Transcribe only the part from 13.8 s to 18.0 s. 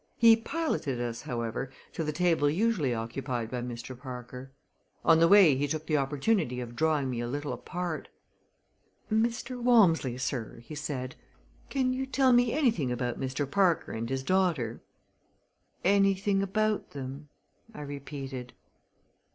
and his daughter?" "Anything about them?" I